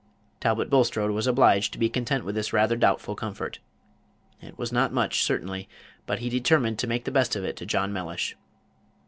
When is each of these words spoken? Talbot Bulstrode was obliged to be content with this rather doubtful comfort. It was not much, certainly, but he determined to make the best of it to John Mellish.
Talbot 0.39 0.71
Bulstrode 0.71 1.11
was 1.11 1.27
obliged 1.27 1.73
to 1.73 1.77
be 1.77 1.87
content 1.87 2.25
with 2.25 2.33
this 2.33 2.51
rather 2.53 2.75
doubtful 2.75 3.13
comfort. 3.13 3.59
It 4.41 4.57
was 4.57 4.71
not 4.71 4.91
much, 4.91 5.21
certainly, 5.21 5.69
but 6.07 6.17
he 6.17 6.27
determined 6.29 6.79
to 6.79 6.87
make 6.87 7.03
the 7.05 7.11
best 7.11 7.35
of 7.35 7.43
it 7.43 7.55
to 7.57 7.67
John 7.67 7.93
Mellish. 7.93 8.35